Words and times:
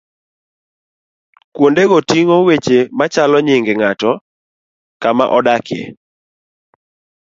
Kuondego 1.53 1.97
ting'o 2.09 2.35
weche 2.47 2.79
machalo 2.97 3.37
nyinge 3.47 3.73
ng'ato, 3.79 4.11
kama 5.01 5.25
odakie. 5.37 5.81